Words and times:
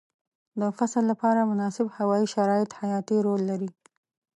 د 0.59 0.61
فصل 0.77 1.03
لپاره 1.11 1.49
مناسب 1.51 1.87
هوايي 1.97 2.25
شرایط 2.35 2.69
حیاتي 2.79 3.17
رول 3.25 3.41
لري. 3.49 3.71